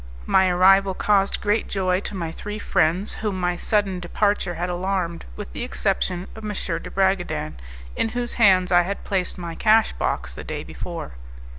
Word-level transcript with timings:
My 0.25 0.49
arrival 0.49 0.95
caused 0.95 1.41
great 1.41 1.67
joy 1.69 1.99
to 1.99 2.15
my 2.15 2.31
three 2.31 2.57
friends, 2.57 3.13
whom 3.13 3.39
my 3.39 3.55
sudden 3.55 3.99
departure 3.99 4.55
had 4.55 4.67
alarmed, 4.67 5.25
with 5.35 5.53
the 5.53 5.61
exception 5.63 6.27
of 6.33 6.43
M. 6.43 6.53
de 6.81 6.89
Bragadin, 6.89 7.59
in 7.95 8.09
whose 8.09 8.33
hands 8.33 8.71
I 8.71 8.81
had 8.81 9.03
placed 9.03 9.37
my 9.37 9.53
cash 9.53 9.93
box 9.93 10.33
the 10.33 10.43
day 10.43 10.63
before. 10.63 11.11